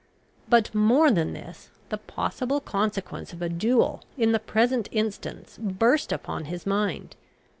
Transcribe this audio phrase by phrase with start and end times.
[0.49, 6.11] But more than this, the possible consequence of a duel in the present instance burst
[6.11, 7.15] upon his mind.